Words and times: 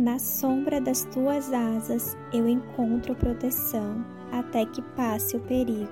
Na 0.00 0.18
sombra 0.18 0.80
das 0.80 1.04
tuas 1.04 1.52
asas 1.52 2.16
eu 2.32 2.48
encontro 2.48 3.14
proteção 3.14 4.02
até 4.32 4.64
que 4.64 4.80
passe 4.96 5.36
o 5.36 5.40
perigo. 5.40 5.86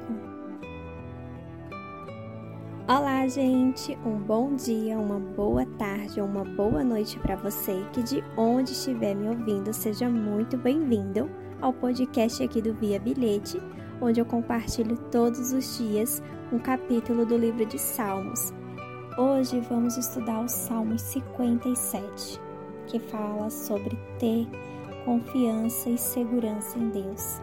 Olá, 2.89 3.29
gente! 3.29 3.99
Um 4.07 4.17
bom 4.17 4.55
dia, 4.55 4.97
uma 4.99 5.21
boa 5.21 5.67
tarde 5.76 6.23
ou 6.23 6.26
uma 6.26 6.42
boa 6.42 6.83
noite 6.83 7.18
para 7.18 7.36
você 7.36 7.84
que 7.92 8.02
de 8.02 8.25
onde 8.34 8.73
estiver 8.73 9.14
me 9.14 9.29
ouvindo, 9.29 9.75
seja 9.75 10.09
muito 10.09 10.56
bem-vindo 10.56 11.30
ao 11.61 11.75
podcast 11.75 12.43
aqui 12.43 12.62
do 12.62 12.72
Via 12.72 12.98
Bilhete, 12.98 13.61
onde 14.00 14.22
eu 14.22 14.25
compartilho 14.25 14.96
todos 15.11 15.52
os 15.52 15.77
dias 15.77 16.22
um 16.50 16.59
capítulo 16.59 17.27
do 17.27 17.36
livro 17.36 17.66
de 17.66 17.79
Salmos. 17.79 18.54
Hoje 19.18 19.61
vamos 19.68 19.98
estudar 19.98 20.40
o 20.40 20.48
Salmo 20.48 20.98
57, 20.98 22.48
que 22.89 22.98
fala 22.98 23.50
sobre 23.50 23.96
ter 24.18 24.48
confiança 25.04 25.90
e 25.90 25.99
segurança 25.99 26.79
em 26.79 26.89
Deus. 26.89 27.40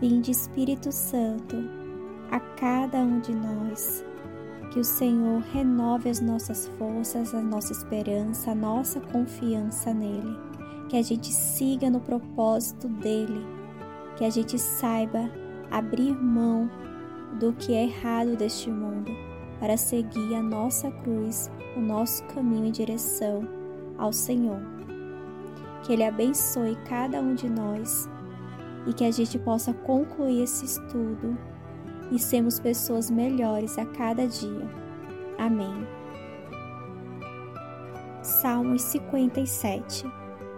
Vinde 0.00 0.30
Espírito 0.30 0.90
Santo, 0.90 1.56
a 2.30 2.40
cada 2.40 2.98
um 2.98 3.20
de 3.20 3.34
nós. 3.34 4.04
Que 4.72 4.80
o 4.80 4.84
Senhor 4.84 5.40
renove 5.52 6.10
as 6.10 6.20
nossas 6.20 6.68
forças, 6.78 7.34
a 7.34 7.40
nossa 7.40 7.72
esperança, 7.72 8.50
a 8.50 8.54
nossa 8.54 9.00
confiança 9.00 9.94
nele. 9.94 10.36
Que 10.88 10.96
a 10.96 11.02
gente 11.02 11.32
siga 11.32 11.88
no 11.88 12.00
propósito 12.00 12.86
dele. 12.86 13.46
Que 14.16 14.24
a 14.24 14.30
gente 14.30 14.58
saiba 14.58 15.30
abrir 15.70 16.14
mão 16.14 16.70
do 17.40 17.52
que 17.54 17.74
é 17.74 17.84
errado 17.84 18.36
deste 18.36 18.70
mundo 18.70 19.10
para 19.58 19.76
seguir 19.76 20.34
a 20.34 20.42
nossa 20.42 20.90
cruz, 20.90 21.50
o 21.76 21.80
nosso 21.80 22.24
caminho 22.24 22.66
em 22.66 22.72
direção 22.72 23.46
ao 23.96 24.12
Senhor. 24.12 24.60
Que 25.82 25.92
Ele 25.92 26.04
abençoe 26.04 26.76
cada 26.88 27.20
um 27.20 27.34
de 27.34 27.48
nós 27.48 28.08
e 28.86 28.92
que 28.92 29.04
a 29.04 29.10
gente 29.10 29.38
possa 29.38 29.72
concluir 29.72 30.42
esse 30.42 30.64
estudo 30.64 31.36
e 32.10 32.18
sermos 32.18 32.58
pessoas 32.58 33.10
melhores 33.10 33.78
a 33.78 33.84
cada 33.84 34.26
dia. 34.26 34.68
Amém. 35.38 35.86
Salmos 38.22 38.82
57 38.82 40.04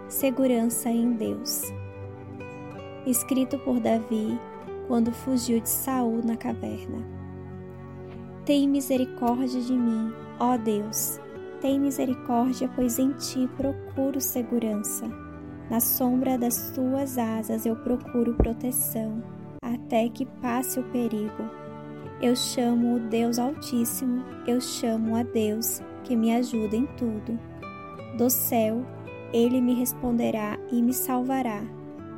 Segurança 0.09 0.89
em 0.89 1.13
Deus 1.13 1.71
Escrito 3.05 3.57
por 3.59 3.79
Davi 3.79 4.39
quando 4.87 5.11
fugiu 5.11 5.59
de 5.59 5.69
Saul 5.69 6.21
na 6.23 6.35
caverna. 6.35 7.20
Tem 8.45 8.67
misericórdia 8.67 9.61
de 9.61 9.73
mim, 9.73 10.11
ó 10.39 10.57
Deus. 10.57 11.19
Tem 11.61 11.79
misericórdia, 11.79 12.69
pois 12.75 12.97
em 12.97 13.11
ti 13.13 13.47
procuro 13.55 14.19
segurança. 14.19 15.05
Na 15.69 15.79
sombra 15.79 16.37
das 16.37 16.71
tuas 16.71 17.17
asas 17.17 17.65
eu 17.65 17.75
procuro 17.75 18.33
proteção 18.33 19.23
até 19.63 20.09
que 20.09 20.25
passe 20.25 20.79
o 20.79 20.83
perigo. 20.85 21.49
Eu 22.21 22.35
chamo 22.35 22.95
o 22.95 22.99
Deus 22.99 23.37
Altíssimo, 23.37 24.23
eu 24.47 24.59
chamo 24.59 25.15
a 25.15 25.23
Deus 25.23 25.81
que 26.03 26.15
me 26.15 26.33
ajuda 26.35 26.75
em 26.75 26.87
tudo. 26.97 27.39
Do 28.17 28.29
céu, 28.29 28.85
ele 29.31 29.61
me 29.61 29.73
responderá 29.75 30.57
e 30.71 30.81
me 30.81 30.93
salvará. 30.93 31.63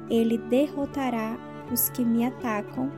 Ele 0.10 0.38
derrotará 0.38 1.38
os 1.72 1.90
que 1.90 2.04
me 2.04 2.26
atacam. 2.26 2.92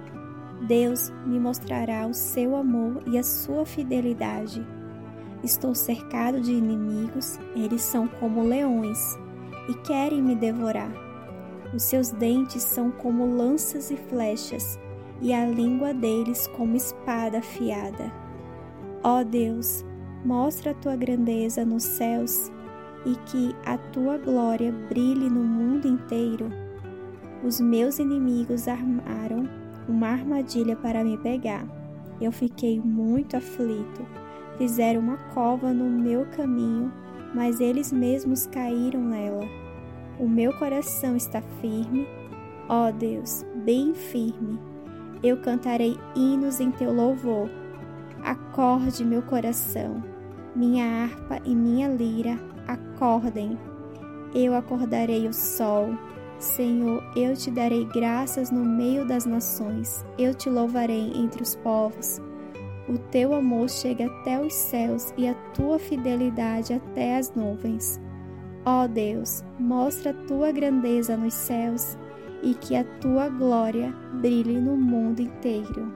Deus 0.61 1.11
me 1.25 1.39
mostrará 1.39 2.07
o 2.07 2.13
seu 2.13 2.55
amor 2.55 3.03
e 3.07 3.17
a 3.17 3.23
sua 3.23 3.65
fidelidade. 3.65 4.65
Estou 5.43 5.75
cercado 5.75 6.39
de 6.41 6.51
inimigos, 6.51 7.39
eles 7.55 7.81
são 7.81 8.07
como 8.07 8.43
leões 8.43 8.99
e 9.69 9.73
querem 9.85 10.21
me 10.21 10.35
devorar 10.35 11.05
os 11.75 11.83
seus 11.83 12.09
dentes 12.09 12.63
são 12.63 12.89
como 12.89 13.25
lanças 13.35 13.91
e 13.91 13.97
flechas, 13.97 14.79
e 15.21 15.33
a 15.33 15.45
língua 15.45 15.93
deles 15.93 16.47
como 16.47 16.75
espada 16.75 17.39
afiada. 17.39 18.11
Ó 19.03 19.23
Deus, 19.23 19.83
mostra 20.23 20.71
a 20.71 20.73
tua 20.73 20.95
grandeza 20.95 21.65
nos 21.65 21.83
céus 21.83 22.51
e 23.05 23.15
que 23.29 23.55
a 23.65 23.77
tua 23.77 24.17
glória 24.17 24.71
brilhe 24.89 25.29
no 25.29 25.43
mundo 25.43 25.87
inteiro. 25.87 26.49
Os 27.43 27.59
meus 27.59 27.99
inimigos 27.99 28.67
armaram 28.67 29.47
uma 29.87 30.07
armadilha 30.07 30.75
para 30.75 31.03
me 31.03 31.17
pegar. 31.17 31.65
Eu 32.19 32.31
fiquei 32.31 32.79
muito 32.79 33.35
aflito. 33.37 34.05
Fizeram 34.57 35.01
uma 35.01 35.17
cova 35.33 35.73
no 35.73 35.89
meu 35.89 36.25
caminho, 36.27 36.91
mas 37.33 37.59
eles 37.59 37.91
mesmos 37.91 38.45
caíram 38.47 39.01
nela. 39.01 39.43
O 40.17 40.27
meu 40.29 40.57
coração 40.57 41.15
está 41.17 41.41
firme, 41.59 42.07
ó 42.69 42.89
Deus, 42.89 43.45
bem 43.65 43.93
firme. 43.93 44.57
Eu 45.21 45.37
cantarei 45.37 45.97
hinos 46.15 46.61
em 46.61 46.71
teu 46.71 46.93
louvor. 46.93 47.49
Acorde 48.23 49.03
meu 49.03 49.21
coração, 49.21 50.01
minha 50.55 50.85
harpa 50.85 51.41
e 51.43 51.53
minha 51.53 51.89
lira, 51.89 52.39
acordem. 52.65 53.57
Eu 54.33 54.55
acordarei 54.55 55.27
o 55.27 55.33
sol. 55.33 55.89
Senhor, 56.39 57.01
eu 57.15 57.33
te 57.35 57.49
darei 57.49 57.85
graças 57.85 58.51
no 58.51 58.63
meio 58.63 59.07
das 59.07 59.25
nações. 59.25 60.05
Eu 60.17 60.33
te 60.33 60.49
louvarei 60.49 61.11
entre 61.15 61.41
os 61.41 61.55
povos. 61.55 62.21
O 62.87 62.97
teu 62.97 63.33
amor 63.33 63.69
chega 63.69 64.05
até 64.05 64.39
os 64.39 64.53
céus 64.53 65.13
e 65.17 65.27
a 65.27 65.33
tua 65.53 65.79
fidelidade 65.79 66.73
até 66.73 67.17
as 67.17 67.33
nuvens. 67.33 67.99
Ó 68.65 68.87
Deus, 68.87 69.43
mostra 69.59 70.11
a 70.11 70.25
tua 70.25 70.51
grandeza 70.51 71.15
nos 71.15 71.33
céus 71.33 71.97
e 72.43 72.53
que 72.53 72.75
a 72.75 72.83
tua 72.99 73.29
glória 73.29 73.91
brilhe 74.21 74.59
no 74.59 74.75
mundo 74.75 75.21
inteiro. 75.21 75.93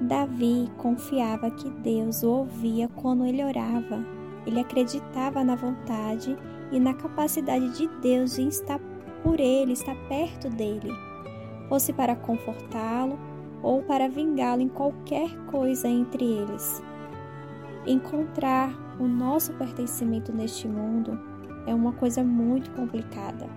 Davi 0.00 0.70
confiava 0.78 1.50
que 1.50 1.68
Deus 1.68 2.22
o 2.22 2.30
ouvia 2.30 2.88
quando 2.96 3.26
ele 3.26 3.44
orava. 3.44 4.04
Ele 4.46 4.60
acreditava 4.60 5.44
na 5.44 5.54
vontade 5.54 6.30
e 6.30 6.49
na 6.78 6.94
capacidade 6.94 7.70
de 7.70 7.88
Deus 8.00 8.36
de 8.36 8.46
estar 8.46 8.78
por 9.22 9.40
ele, 9.40 9.72
estar 9.72 9.96
perto 10.08 10.48
dele, 10.48 10.92
fosse 11.68 11.92
para 11.92 12.14
confortá-lo 12.14 13.18
ou 13.62 13.82
para 13.82 14.08
vingá-lo 14.08 14.62
em 14.62 14.68
qualquer 14.68 15.28
coisa 15.46 15.88
entre 15.88 16.24
eles. 16.24 16.82
Encontrar 17.86 18.72
o 18.98 19.06
nosso 19.08 19.52
pertencimento 19.54 20.32
neste 20.32 20.68
mundo 20.68 21.18
é 21.66 21.74
uma 21.74 21.92
coisa 21.92 22.22
muito 22.22 22.70
complicada. 22.72 23.48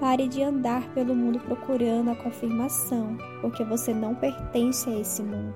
Pare 0.00 0.26
de 0.26 0.42
andar 0.42 0.92
pelo 0.92 1.14
mundo 1.14 1.38
procurando 1.40 2.10
a 2.10 2.16
confirmação, 2.16 3.16
porque 3.40 3.62
você 3.64 3.94
não 3.94 4.14
pertence 4.14 4.90
a 4.90 4.98
esse 4.98 5.22
mundo. 5.22 5.54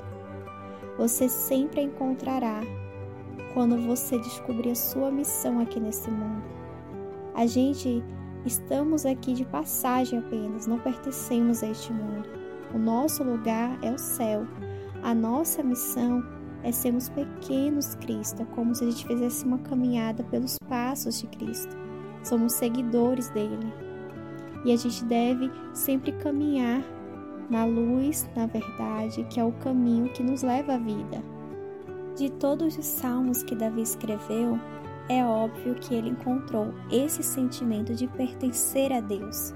Você 0.97 1.29
sempre 1.29 1.81
encontrará 1.83 2.61
quando 3.55 3.77
você 3.77 4.19
descobrir 4.19 4.71
a 4.71 4.75
sua 4.75 5.11
missão 5.11 5.61
aqui 5.61 5.81
nesse 5.81 6.11
mundo. 6.11 6.45
A 7.35 7.47
gente 7.47 8.03
estamos 8.45 9.07
aqui 9.07 9.33
de 9.33 9.45
passagem 9.45 10.19
apenas, 10.19 10.67
não 10.67 10.79
pertencemos 10.79 11.63
a 11.63 11.69
este 11.69 11.93
mundo. 11.93 12.29
O 12.75 12.79
nosso 12.79 13.23
lugar 13.23 13.79
é 13.83 13.93
o 13.93 13.99
céu. 13.99 14.47
A 15.03 15.15
nossa 15.15 15.63
missão 15.63 16.23
é 16.63 16.73
sermos 16.73 17.09
pequenos 17.09 17.95
Cristo, 17.97 18.43
é 18.43 18.45
como 18.47 18.75
se 18.75 18.85
a 18.85 18.91
gente 18.91 19.07
fizesse 19.07 19.45
uma 19.45 19.59
caminhada 19.59 20.23
pelos 20.25 20.57
passos 20.69 21.21
de 21.21 21.27
Cristo. 21.29 21.77
Somos 22.23 22.55
seguidores 22.55 23.31
dele. 23.31 23.73
E 24.65 24.73
a 24.73 24.77
gente 24.77 25.05
deve 25.05 25.51
sempre 25.73 26.13
caminhar 26.13 26.83
na 27.49 27.65
luz, 27.65 28.29
na 28.37 28.47
verdade, 28.47 29.25
que 29.31 29.41
é 29.41 29.45
o 29.45 29.53
caminho 29.53 30.13
que 30.13 30.23
nos 30.23 30.43
leva 30.43 30.75
à 30.75 30.79
vida. 30.79 31.23
De 32.19 32.29
todos 32.29 32.77
os 32.77 32.85
salmos 32.85 33.45
que 33.45 33.55
Davi 33.55 33.81
escreveu, 33.81 34.59
é 35.09 35.25
óbvio 35.25 35.77
que 35.77 35.95
ele 35.95 36.09
encontrou 36.09 36.75
esse 36.91 37.23
sentimento 37.23 37.95
de 37.95 38.09
pertencer 38.09 38.93
a 38.93 38.99
Deus. 38.99 39.55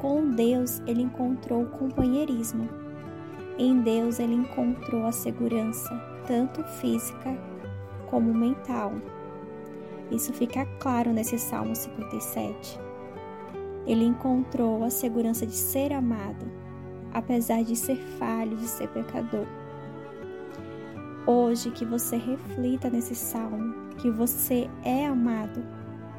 Com 0.00 0.30
Deus, 0.30 0.80
ele 0.84 1.02
encontrou 1.02 1.62
o 1.62 1.70
companheirismo. 1.70 2.68
Em 3.56 3.82
Deus, 3.82 4.18
ele 4.18 4.34
encontrou 4.34 5.06
a 5.06 5.12
segurança, 5.12 5.94
tanto 6.26 6.64
física 6.80 7.38
como 8.10 8.34
mental. 8.34 8.94
Isso 10.10 10.32
fica 10.32 10.66
claro 10.80 11.12
nesse 11.12 11.38
Salmo 11.38 11.76
57. 11.76 12.80
Ele 13.86 14.06
encontrou 14.06 14.82
a 14.82 14.90
segurança 14.90 15.46
de 15.46 15.54
ser 15.54 15.92
amado, 15.92 16.50
apesar 17.14 17.62
de 17.62 17.76
ser 17.76 17.98
falho, 18.18 18.56
de 18.56 18.66
ser 18.66 18.88
pecador. 18.88 19.46
Hoje 21.26 21.70
que 21.70 21.84
você 21.84 22.16
reflita 22.16 22.90
nesse 22.90 23.14
salmo, 23.14 23.74
que 23.98 24.10
você 24.10 24.68
é 24.84 25.06
amado, 25.06 25.62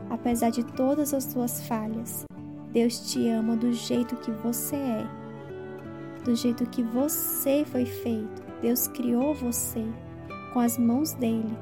apesar 0.09 0.49
de 0.49 0.63
todas 0.63 1.13
as 1.13 1.25
suas 1.25 1.67
falhas. 1.67 2.25
Deus 2.71 3.11
te 3.11 3.27
ama 3.27 3.55
do 3.55 3.71
jeito 3.73 4.15
que 4.15 4.31
você 4.31 4.75
é, 4.75 5.07
do 6.23 6.35
jeito 6.35 6.65
que 6.65 6.81
você 6.81 7.65
foi 7.65 7.85
feito 7.85 8.41
Deus 8.63 8.87
criou 8.87 9.33
você 9.33 9.85
com 10.53 10.59
as 10.61 10.77
mãos 10.77 11.11
dele 11.11 11.55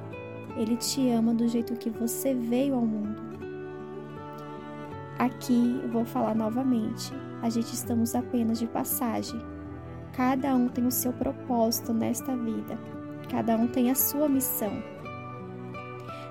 Ele 0.55 0.77
te 0.77 1.09
ama 1.09 1.33
do 1.33 1.47
jeito 1.47 1.75
que 1.75 1.89
você 1.89 2.35
veio 2.35 2.75
ao 2.75 2.85
mundo. 2.85 3.19
Aqui 5.17 5.81
vou 5.91 6.05
falar 6.05 6.35
novamente. 6.35 7.11
A 7.41 7.49
gente 7.49 7.73
estamos 7.73 8.13
apenas 8.13 8.59
de 8.59 8.67
passagem. 8.67 9.39
Cada 10.13 10.53
um 10.55 10.67
tem 10.67 10.85
o 10.85 10.91
seu 10.91 11.11
propósito 11.11 11.91
nesta 11.91 12.35
vida. 12.35 12.77
Cada 13.31 13.55
um 13.55 13.65
tem 13.65 13.89
a 13.89 13.95
sua 13.95 14.27
missão. 14.27 14.83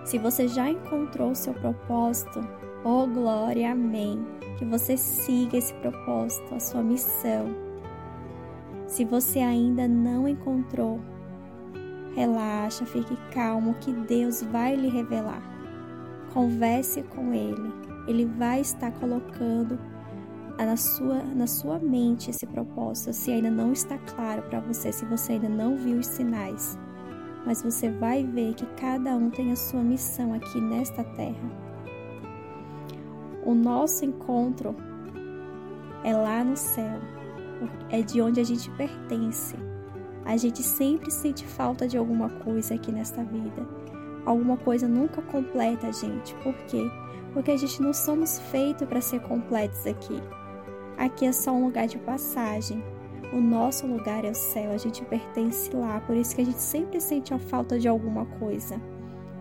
Se 0.05 0.19
você 0.19 0.47
já 0.47 0.69
encontrou 0.69 1.31
o 1.31 1.35
seu 1.35 1.55
propósito, 1.55 2.47
oh 2.85 3.07
glória, 3.07 3.73
amém. 3.73 4.23
Que 4.59 4.67
você 4.67 4.99
siga 4.99 5.57
esse 5.57 5.73
propósito, 5.75 6.55
a 6.55 6.61
sua 6.61 6.83
missão. 6.83 7.57
Se 8.87 9.07
você 9.07 9.39
ainda 9.39 9.89
não 9.89 10.29
encontrou, 10.29 11.01
relaxa, 12.15 12.85
fique 12.85 13.17
calmo, 13.33 13.75
que 13.81 13.93
Deus 13.93 14.43
vai 14.43 14.77
lhe 14.77 14.91
revelar. 14.91 15.43
Converse 16.35 17.03
com 17.05 17.33
Ele, 17.33 17.73
Ele 18.07 18.27
vai 18.27 18.61
estar 18.61 18.93
colocando 18.93 19.79
na 20.59 20.77
sua, 20.77 21.23
na 21.23 21.47
sua 21.47 21.79
mente 21.79 22.29
esse 22.29 22.47
propósito, 22.47 23.15
se 23.15 23.33
ainda 23.33 23.51
não 23.51 23.73
está 23.73 23.97
claro 23.97 24.43
para 24.43 24.61
você, 24.61 24.93
se 24.93 25.07
você 25.07 25.33
ainda 25.33 25.49
não 25.49 25.79
viu 25.79 25.99
os 25.99 26.07
sinais 26.07 26.79
mas 27.45 27.63
você 27.63 27.91
vai 27.91 28.25
ver 28.25 28.55
que 28.55 28.67
cada 28.77 29.15
um 29.17 29.31
tem 29.31 29.53
a 29.53 29.57
sua 29.57 29.83
missão 29.83 30.35
aqui 30.35 30.61
nesta 30.61 31.03
terra. 31.03 31.51
O 33.45 33.55
nosso 33.55 34.05
encontro 34.05 34.77
é 36.05 36.15
lá 36.15 36.45
no 36.45 36.57
céu, 36.57 37.01
é 37.89 38.03
de 38.03 38.21
onde 38.21 38.41
a 38.41 38.45
gente 38.45 38.71
pertence. 38.73 39.57
A 40.25 40.37
gente 40.37 40.63
sempre 40.63 41.11
sente 41.11 41.47
falta 41.47 41.89
de 41.89 41.97
alguma 41.97 42.29
coisa 42.29 42.75
aqui 42.75 42.93
nesta 42.93 43.25
vida. 43.25 43.67
Alguma 44.27 44.57
coisa 44.57 44.87
nunca 44.87 45.23
completa 45.23 45.89
a 45.89 45.93
gente. 45.93 46.35
Por 46.37 46.55
quê? 46.67 46.91
Porque 47.33 47.51
a 47.51 47.57
gente 47.57 47.81
não 47.81 47.93
somos 47.93 48.39
feitos 48.39 48.87
para 48.87 49.01
ser 49.01 49.21
completos 49.21 49.87
aqui. 49.87 50.21
Aqui 50.99 51.25
é 51.25 51.33
só 51.33 51.53
um 51.53 51.65
lugar 51.65 51.87
de 51.87 51.99
passagem. 51.99 52.85
O 53.33 53.41
nosso 53.41 53.87
lugar 53.87 54.25
é 54.25 54.31
o 54.31 54.35
céu, 54.35 54.73
a 54.73 54.77
gente 54.77 55.05
pertence 55.05 55.71
lá, 55.75 56.01
por 56.01 56.17
isso 56.17 56.35
que 56.35 56.43
a 56.43 56.45
gente 56.45 56.61
sempre 56.61 57.01
sente 57.01 57.33
a 57.33 57.39
falta 57.39 57.79
de 57.79 57.87
alguma 57.87 58.27
coisa. 58.27 58.81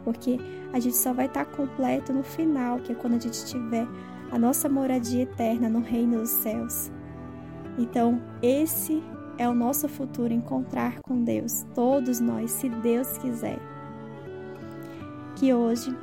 Porque 0.04 0.38
a 0.72 0.80
gente 0.80 0.96
só 0.96 1.12
vai 1.12 1.26
estar 1.26 1.46
completo 1.46 2.14
no 2.14 2.24
final, 2.24 2.80
que 2.80 2.92
é 2.92 2.96
quando 2.96 3.16
a 3.16 3.20
gente 3.20 3.44
tiver 3.46 3.88
a 4.32 4.38
nossa 4.38 4.70
moradia 4.70 5.24
eterna 5.24 5.68
no 5.68 5.80
reino 5.80 6.20
dos 6.20 6.30
céus. 6.30 6.92
Então, 7.80 8.22
esse 8.44 9.02
é 9.40 9.50
o 9.50 9.56
nosso 9.56 9.88
futuro 9.88 10.32
encontrar 10.32 11.00
com 11.02 11.24
Deus, 11.24 11.66
todos 11.74 12.20
nós, 12.20 12.52
se 12.52 12.70
Deus 12.70 13.18
quiser. 13.18 13.58
Que 15.36 15.52
hoje 15.52 15.96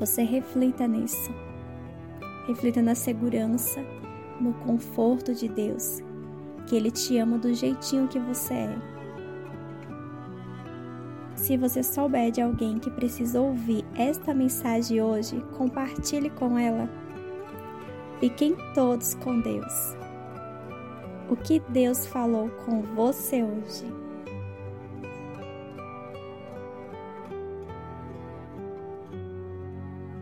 você 0.00 0.22
reflita 0.22 0.88
nisso. 0.88 1.30
Reflita 2.46 2.80
na 2.80 2.94
segurança, 2.94 3.84
no 4.40 4.54
conforto 4.54 5.34
de 5.34 5.48
Deus 5.48 6.02
que 6.66 6.76
Ele 6.76 6.90
te 6.90 7.16
ama 7.18 7.38
do 7.38 7.52
jeitinho 7.52 8.08
que 8.08 8.18
você 8.18 8.54
é. 8.54 8.94
Se 11.36 11.56
você 11.56 11.82
souber 11.82 12.30
de 12.30 12.40
alguém 12.40 12.78
que 12.78 12.90
precisa 12.90 13.40
ouvir 13.40 13.84
esta 13.94 14.32
mensagem 14.32 15.02
hoje, 15.02 15.44
compartilhe 15.56 16.30
com 16.30 16.58
ela. 16.58 16.88
Fiquem 18.18 18.56
todos 18.74 19.14
com 19.16 19.40
Deus. 19.40 19.94
O 21.28 21.36
que 21.36 21.60
Deus 21.68 22.06
falou 22.06 22.48
com 22.64 22.80
você 22.80 23.42
hoje? 23.42 24.03